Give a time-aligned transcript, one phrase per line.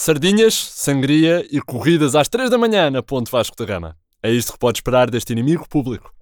[0.00, 3.96] Sardinhas, sangria e corridas às 3 da manhã na Ponte Vasco da Gama.
[4.22, 6.14] É isto que pode esperar deste inimigo público.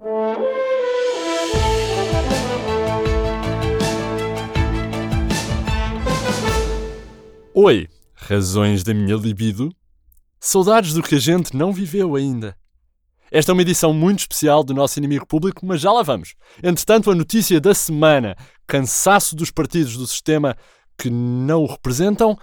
[7.52, 9.70] Oi, razões da minha libido?
[10.40, 12.56] Saudades do que a gente não viveu ainda.
[13.30, 16.34] Esta é uma edição muito especial do nosso inimigo público, mas já lá vamos.
[16.62, 18.36] Entretanto, a notícia da semana:
[18.66, 20.56] cansaço dos partidos do sistema
[20.96, 22.38] que não o representam,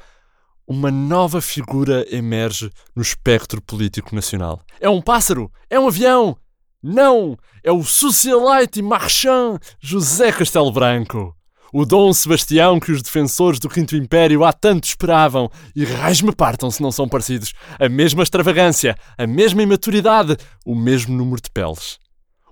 [0.68, 4.61] uma nova figura emerge no espectro político nacional.
[4.79, 5.51] É um pássaro?
[5.70, 6.37] É um avião?
[6.82, 7.37] Não!
[7.64, 11.36] É o socialite marchand José Castelo Branco
[11.73, 16.32] o Dom Sebastião que os defensores do Quinto Império há tanto esperavam, e raios me
[16.32, 17.51] partam se não são parecidos.
[17.79, 21.98] A mesma extravagância, a mesma imaturidade, o mesmo número de peles.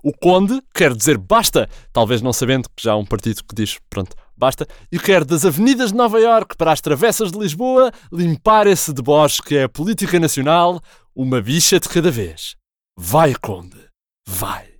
[0.02, 3.78] O Conde quer dizer basta, talvez não sabendo que já há um partido que diz
[3.88, 8.66] pronto, basta, e quer das avenidas de Nova Iorque para as travessas de Lisboa limpar
[8.66, 10.80] esse deboche que é a política nacional,
[11.14, 12.56] uma bicha de cada vez.
[12.98, 13.78] Vai, Conde,
[14.26, 14.72] vai.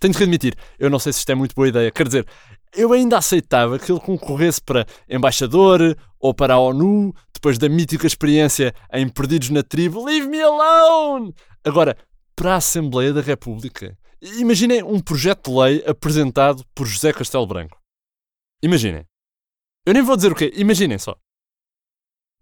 [0.00, 1.90] Tenho que admitir, eu não sei se isto é muito boa ideia.
[1.90, 2.26] Quer dizer,
[2.74, 8.06] eu ainda aceitava que ele concorresse para embaixador ou para a ONU, depois da mítica
[8.06, 11.34] experiência em Perdidos na Tribo, Leave Me Alone!
[11.64, 11.96] Agora,
[12.34, 13.98] para a Assembleia da República.
[14.20, 17.80] Imaginem um projeto de lei apresentado por José Castelo Branco.
[18.62, 19.04] Imaginem.
[19.86, 21.16] Eu nem vou dizer o quê, imaginem só.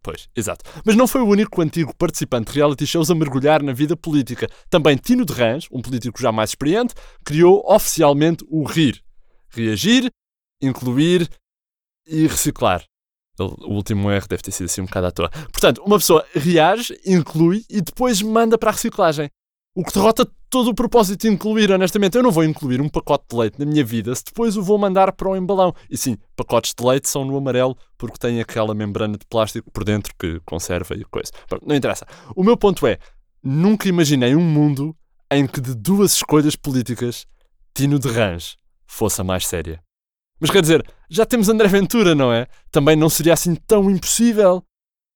[0.03, 0.65] Pois, exato.
[0.85, 4.49] Mas não foi o único antigo participante de reality shows a mergulhar na vida política.
[4.71, 9.03] Também Tino de Rãs, um político já mais experiente, criou oficialmente o RIR.
[9.49, 10.11] Reagir,
[10.63, 11.29] incluir
[12.07, 12.85] e reciclar.
[13.39, 15.29] O último R deve ter sido assim um bocado à toa.
[15.29, 19.29] Portanto, uma pessoa reage, inclui e depois manda para a reciclagem.
[19.77, 22.17] O que derrota todo o propósito de incluir, honestamente.
[22.17, 24.79] Eu não vou incluir um pacote de leite na minha vida se depois o vou
[24.79, 25.75] mandar para o embalão.
[25.91, 29.85] E sim, pacotes de leite são no amarelo porque têm aquela membrana de plástico por
[29.85, 31.31] dentro que conserva e coisa.
[31.63, 32.07] Não interessa.
[32.35, 32.97] O meu ponto é:
[33.43, 34.97] nunca imaginei um mundo
[35.31, 37.27] em que de duas escolhas políticas,
[37.75, 39.83] Tino de Range fosse a mais séria.
[40.41, 42.47] Mas quer dizer, já temos André Ventura, não é?
[42.71, 44.63] Também não seria assim tão impossível.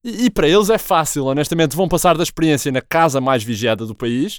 [0.05, 3.87] E, e, para eles é fácil, honestamente, vão passar da experiência na casa mais vigiada
[3.87, 4.39] do país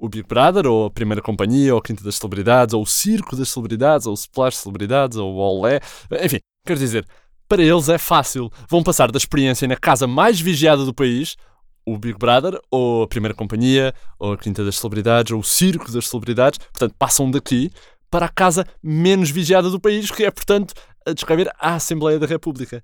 [0.00, 3.36] o Big Brother, ou a Primeira Companhia, ou a Quinta das Celebridades, ou o Circo
[3.36, 5.78] das Celebridades, ou o Splash Celebridades, ou o Olé.
[6.24, 7.06] Enfim, quer dizer,
[7.46, 8.50] para eles é fácil.
[8.68, 11.36] Vão passar da experiência na casa mais vigiada do país,
[11.84, 15.92] o Big Brother, ou a Primeira Companhia, ou a Quinta das Celebridades, ou o Circo
[15.92, 16.58] das Celebridades.
[16.58, 17.70] Portanto, passam daqui
[18.10, 20.74] para a casa menos vigiada do país, que é, portanto,
[21.06, 22.82] a descrever a Assembleia da República.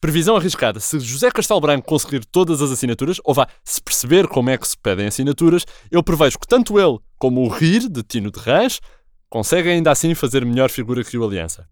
[0.00, 0.80] Previsão arriscada.
[0.80, 4.66] Se José Castelo Branco conseguir todas as assinaturas, ou vá, se perceber como é que
[4.66, 8.80] se pedem assinaturas, eu prevejo que tanto ele como o RIR, de Tino de Rãs,
[9.28, 11.68] conseguem ainda assim fazer melhor figura que o Aliança.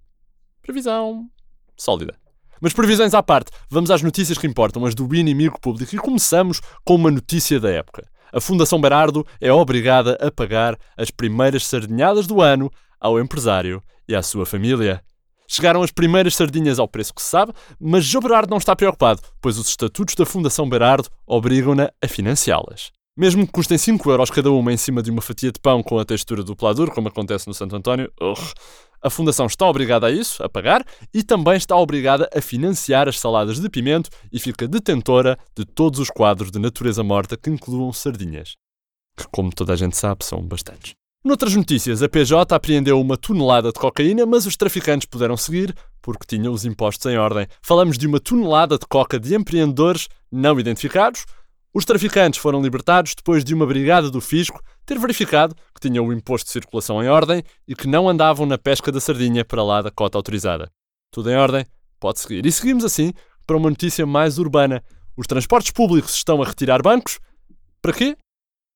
[0.60, 1.26] Previsão
[1.74, 2.14] sólida.
[2.60, 6.60] Mas previsões à parte, vamos às notícias que importam, as do inimigo público, e começamos
[6.84, 8.06] com uma notícia da época.
[8.30, 14.14] A Fundação Berardo é obrigada a pagar as primeiras sardinhadas do ano ao empresário e
[14.14, 15.02] à sua família.
[15.50, 19.56] Chegaram as primeiras sardinhas ao preço que se sabe, mas João não está preocupado, pois
[19.56, 22.92] os estatutos da Fundação Berardo obrigam-na a financiá-las.
[23.16, 25.98] Mesmo que custem 5 euros cada uma em cima de uma fatia de pão com
[25.98, 28.12] a textura do pladur, como acontece no Santo António,
[29.02, 33.18] a Fundação está obrigada a isso, a pagar, e também está obrigada a financiar as
[33.18, 37.92] saladas de pimento e fica detentora de todos os quadros de natureza morta que incluam
[37.92, 38.54] sardinhas.
[39.16, 40.97] Que, como toda a gente sabe, são bastantes.
[41.24, 46.24] Noutras notícias, a PJ apreendeu uma tonelada de cocaína, mas os traficantes puderam seguir porque
[46.24, 47.48] tinham os impostos em ordem.
[47.60, 51.26] Falamos de uma tonelada de coca de empreendedores não identificados.
[51.74, 56.12] Os traficantes foram libertados depois de uma brigada do fisco ter verificado que tinham o
[56.12, 59.82] imposto de circulação em ordem e que não andavam na pesca da sardinha para lá
[59.82, 60.70] da cota autorizada.
[61.10, 61.66] Tudo em ordem,
[61.98, 62.46] pode seguir.
[62.46, 63.12] E seguimos assim
[63.44, 64.84] para uma notícia mais urbana.
[65.16, 67.18] Os transportes públicos estão a retirar bancos.
[67.82, 68.16] Para quê?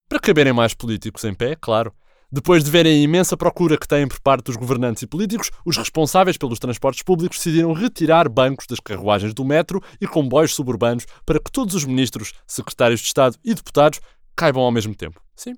[0.08, 1.94] Para caberem mais políticos em pé, claro.
[2.34, 5.76] Depois de verem a imensa procura que têm por parte dos governantes e políticos, os
[5.76, 11.38] responsáveis pelos transportes públicos decidiram retirar bancos das carruagens do metro e comboios suburbanos para
[11.38, 14.00] que todos os ministros, secretários de Estado e deputados
[14.34, 15.20] caibam ao mesmo tempo.
[15.36, 15.52] Sim,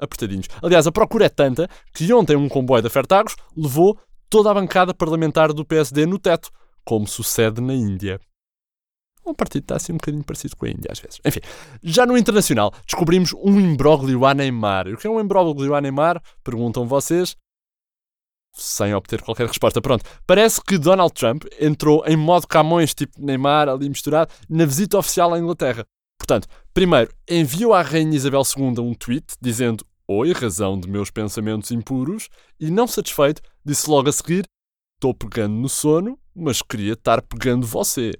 [0.00, 0.48] apertadinhos.
[0.60, 3.96] Aliás, a procura é tanta que ontem um comboio da Fertagos levou
[4.28, 6.50] toda a bancada parlamentar do PSD no teto,
[6.84, 8.20] como sucede na Índia.
[9.26, 11.20] Um partido está assim um bocadinho parecido com a Índia, às vezes.
[11.24, 11.40] Enfim,
[11.82, 14.86] já no internacional, descobrimos um imbróglio a Neymar.
[14.88, 16.22] O que é um imbróglio a Neymar?
[16.44, 17.36] Perguntam vocês.
[18.54, 19.82] Sem obter qualquer resposta.
[19.82, 20.04] Pronto.
[20.26, 25.34] Parece que Donald Trump entrou em modo Camões, tipo Neymar, ali misturado, na visita oficial
[25.34, 25.84] à Inglaterra.
[26.16, 31.72] Portanto, primeiro, enviou à Rainha Isabel II um tweet dizendo Oi, razão de meus pensamentos
[31.72, 32.28] impuros,
[32.60, 34.44] e não satisfeito, disse logo a seguir:
[34.96, 38.12] Estou pegando no sono, mas queria estar pegando você.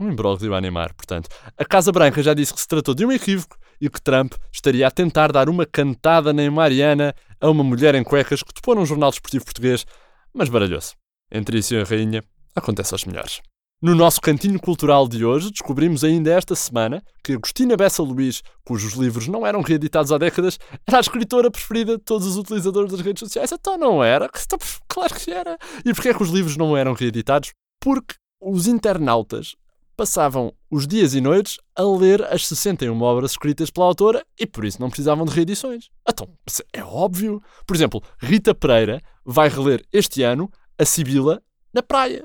[0.00, 1.28] Um imbróglio a animar, portanto.
[1.58, 4.86] A Casa Branca já disse que se tratou de um equívoco e que Trump estaria
[4.86, 9.10] a tentar dar uma cantada neymariana a uma mulher em cuecas que topou num jornal
[9.10, 9.84] desportivo português,
[10.32, 10.94] mas baralhou-se.
[11.30, 12.24] Entre isso e a rainha,
[12.56, 13.42] acontece aos melhores.
[13.82, 18.94] No nosso cantinho cultural de hoje, descobrimos ainda esta semana que Agostina Bessa Luís, cujos
[18.94, 23.00] livros não eram reeditados há décadas, era a escritora preferida de todos os utilizadores das
[23.00, 23.52] redes sociais.
[23.52, 24.30] Então não era?
[24.44, 24.58] Então,
[24.88, 25.58] claro que era.
[25.84, 27.52] E porquê é que os livros não eram reeditados?
[27.80, 29.56] Porque os internautas
[30.00, 34.64] passavam os dias e noites a ler as 61 obras escritas pela autora e por
[34.64, 35.90] isso não precisavam de reedições.
[36.08, 36.26] Então,
[36.72, 37.42] é óbvio.
[37.66, 42.24] Por exemplo, Rita Pereira vai reler este ano a Sibila na praia.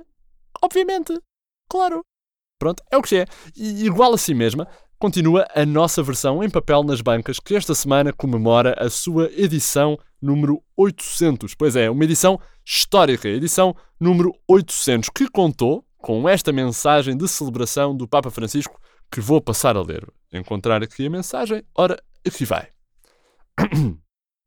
[0.63, 1.19] Obviamente.
[1.69, 1.99] Claro.
[2.57, 3.25] Pronto, é o que é.
[3.53, 4.65] E igual a si mesma,
[4.97, 9.99] continua a nossa versão em papel nas bancas, que esta semana comemora a sua edição
[10.21, 11.53] número 800.
[11.55, 17.97] Pois é, uma edição histórica, edição número 800, que contou com esta mensagem de celebração
[17.97, 18.79] do Papa Francisco,
[19.11, 20.07] que vou passar a ler.
[20.31, 22.67] Encontrar aqui a mensagem, ora, aqui vai.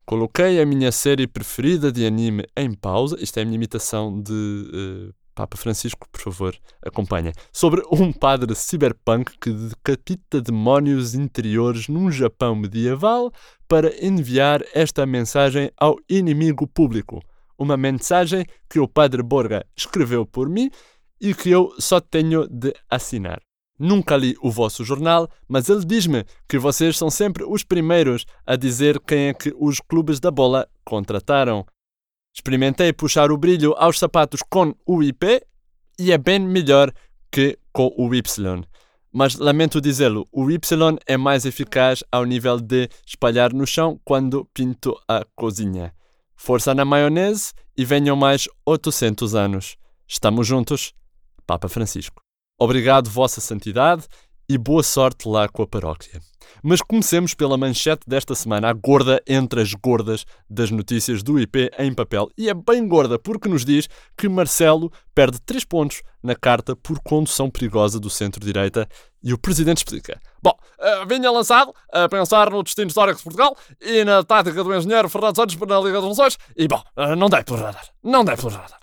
[0.07, 3.17] Coloquei a minha série preferida de anime em pausa.
[3.21, 7.33] Isto é a minha imitação de uh, Papa Francisco, por favor, acompanhem.
[7.53, 13.33] Sobre um padre cyberpunk que decapita demónios interiores num Japão medieval
[13.67, 17.21] para enviar esta mensagem ao inimigo público.
[17.59, 20.71] Uma mensagem que o padre Borga escreveu por mim
[21.21, 23.41] e que eu só tenho de assinar.
[23.79, 28.57] Nunca li o vosso jornal, mas ele diz-me que vocês são sempre os primeiros a
[28.57, 31.65] dizer quem é que os clubes da bola contrataram.
[32.35, 35.43] Experimentei puxar o brilho aos sapatos com o IP
[35.99, 36.93] e é bem melhor
[37.31, 38.65] que com o Y.
[39.13, 44.45] Mas lamento dizê-lo, o Y é mais eficaz ao nível de espalhar no chão quando
[44.53, 45.95] pinto a cozinha.
[46.37, 49.77] Força na maionese e venham mais 800 anos.
[50.07, 50.95] Estamos juntos,
[51.49, 52.21] Papa Francisco.
[52.61, 54.07] Obrigado, Vossa Santidade,
[54.47, 56.21] e boa sorte lá com a paróquia.
[56.63, 61.71] Mas comecemos pela manchete desta semana, a gorda entre as gordas das notícias do IP
[61.79, 62.29] em papel.
[62.37, 67.01] E é bem gorda porque nos diz que Marcelo perde 3 pontos na carta por
[67.01, 68.87] condução perigosa do centro-direita
[69.23, 70.21] e o presidente explica.
[70.43, 74.75] Bom, uh, vinha lançado a pensar no destino histórico de Portugal e na tática do
[74.75, 77.87] engenheiro Fernando Santos na Liga das Nações e, bom, uh, não dei pelo radar.
[78.03, 78.81] Não dei pelo radar.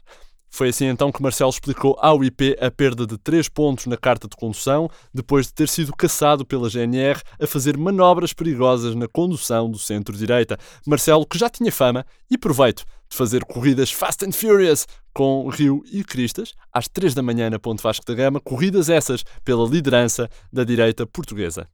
[0.56, 4.26] Foi assim então que Marcelo explicou ao IP a perda de 3 pontos na carta
[4.26, 9.70] de condução, depois de ter sido caçado pela GNR a fazer manobras perigosas na condução
[9.70, 10.58] do centro-direita.
[10.88, 15.84] Marcelo, que já tinha fama e proveito de fazer corridas Fast and Furious com Rio
[15.92, 20.30] e Cristas, às 3 da manhã na Ponte Vasco da Gama, corridas essas pela liderança
[20.54, 21.68] da direita portuguesa.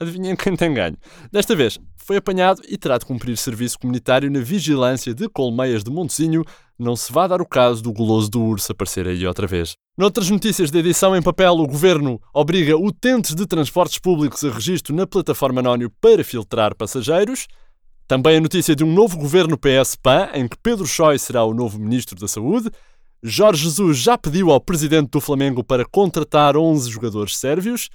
[0.00, 0.96] Adivinhem quem tem ganho.
[1.30, 5.90] Desta vez foi apanhado e terá de cumprir serviço comunitário na vigilância de Colmeias de
[5.90, 6.44] Montezinho.
[6.78, 9.74] Não se vá dar o caso do goloso do urso aparecer aí outra vez.
[9.96, 14.94] Noutras notícias de edição em papel, o governo obriga utentes de transportes públicos a registro
[14.94, 17.46] na plataforma Anónio para filtrar passageiros.
[18.08, 21.78] Também a notícia de um novo governo PS-PAN, em que Pedro Choi será o novo
[21.78, 22.70] ministro da Saúde.
[23.22, 27.88] Jorge Jesus já pediu ao presidente do Flamengo para contratar 11 jogadores sérvios.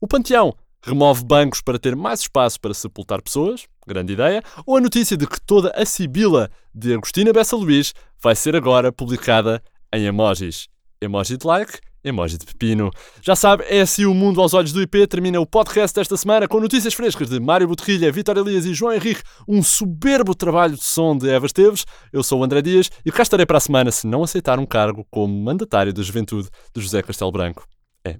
[0.00, 0.54] O Panteão
[0.84, 5.26] remove bancos para ter mais espaço para sepultar pessoas, grande ideia, ou a notícia de
[5.26, 10.68] que toda a Sibila de Agostina Bessa Luís vai ser agora publicada em emojis.
[11.00, 12.90] Emoji de like, emoji de pepino.
[13.22, 15.06] Já sabe, é assim o mundo aos olhos do IP.
[15.06, 18.92] Termina o podcast desta semana com notícias frescas de Mário Boterrilha, Vitor Elias e João
[18.92, 19.22] Henrique.
[19.48, 21.84] Um soberbo trabalho de som de Eva Esteves.
[22.12, 24.66] Eu sou o André Dias e cá estarei para a semana se não aceitar um
[24.66, 27.66] cargo como mandatário da juventude de José Castelo Branco.
[28.04, 28.18] É,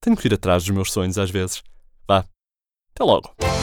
[0.00, 1.62] tenho que ir atrás dos meus sonhos às vezes.
[3.02, 3.61] Até logo.